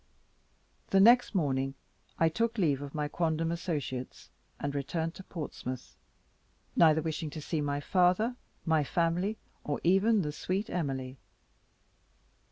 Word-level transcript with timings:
The 0.89 0.99
next 0.99 1.35
morning 1.35 1.75
I 2.17 2.27
took 2.27 2.57
leave 2.57 2.81
of 2.81 2.95
my 2.95 3.07
quondam 3.07 3.51
associates, 3.51 4.31
and 4.59 4.73
returned 4.73 5.13
to 5.13 5.23
Portsmouth, 5.23 5.95
neither 6.75 7.03
wishing 7.03 7.29
to 7.29 7.39
see 7.39 7.61
my 7.61 7.79
father, 7.79 8.35
my 8.65 8.83
family, 8.83 9.37
or 9.63 9.79
even 9.83 10.23
the 10.23 10.31
sweet 10.31 10.71
Emily. 10.71 11.19